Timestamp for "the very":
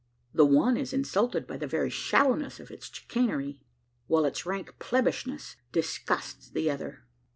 1.57-1.91